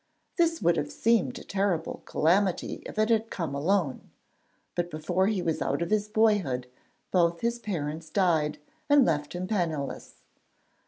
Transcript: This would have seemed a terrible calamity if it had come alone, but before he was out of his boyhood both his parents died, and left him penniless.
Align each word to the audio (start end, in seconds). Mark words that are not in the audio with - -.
This 0.35 0.63
would 0.63 0.77
have 0.77 0.91
seemed 0.91 1.37
a 1.37 1.43
terrible 1.43 2.01
calamity 2.05 2.81
if 2.87 2.97
it 2.97 3.09
had 3.11 3.29
come 3.29 3.53
alone, 3.53 4.09
but 4.73 4.89
before 4.89 5.27
he 5.27 5.43
was 5.43 5.61
out 5.61 5.83
of 5.83 5.91
his 5.91 6.07
boyhood 6.07 6.65
both 7.11 7.41
his 7.41 7.59
parents 7.59 8.09
died, 8.09 8.57
and 8.89 9.05
left 9.05 9.33
him 9.33 9.45
penniless. 9.45 10.23